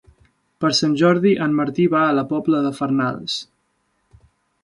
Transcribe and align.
Per 0.63 0.69
Sant 0.77 0.95
Jordi 1.01 1.33
en 1.47 1.51
Martí 1.59 1.85
va 1.95 2.01
a 2.07 2.15
la 2.21 2.25
Pobla 2.33 2.61
de 2.65 2.71
Farnals. 2.79 3.39